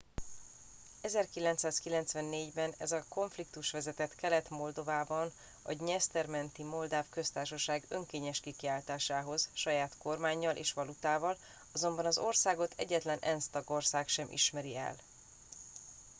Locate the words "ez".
2.77-2.91